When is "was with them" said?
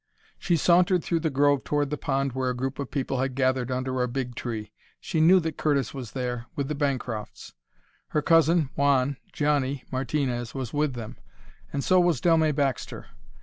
10.55-11.17